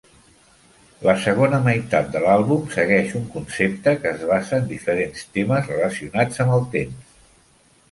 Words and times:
La 1.07 1.13
segona 1.25 1.59
meitat 1.67 2.09
de 2.15 2.21
l'àlbum 2.23 2.63
segueix 2.77 3.13
un 3.21 3.29
concepte 3.35 3.95
que 4.01 4.15
es 4.15 4.25
basa 4.33 4.59
en 4.63 4.67
diferents 4.75 5.29
temes 5.39 5.71
relacionats 5.75 6.45
amb 6.49 6.59
el 6.59 6.69
temps. 6.77 7.17